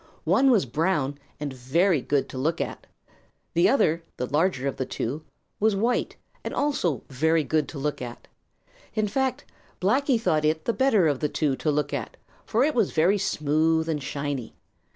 One 0.23 0.49
was 0.49 0.65
brown 0.65 1.19
and 1.39 1.53
very 1.53 2.01
good 2.01 2.27
to 2.29 2.37
look 2.39 2.59
at. 2.59 2.87
The 3.53 3.69
other, 3.69 4.01
the 4.17 4.25
larger 4.25 4.67
of 4.67 4.77
the 4.77 4.85
two, 4.87 5.21
was 5.59 5.75
white 5.75 6.15
and 6.43 6.55
also 6.55 7.03
very 7.09 7.43
good 7.43 7.69
to 7.69 7.77
look 7.77 8.01
at. 8.01 8.27
In 8.95 9.07
fact, 9.07 9.45
Blacky 9.79 10.19
thought 10.19 10.43
it 10.43 10.65
the 10.65 10.73
better 10.73 11.07
of 11.07 11.19
the 11.19 11.29
two 11.29 11.55
to 11.57 11.69
look 11.69 11.93
at, 11.93 12.17
for 12.47 12.63
it 12.63 12.73
was 12.73 12.93
very 12.93 13.19
smooth 13.19 13.87
and 13.87 14.01
shiny. 14.01 14.55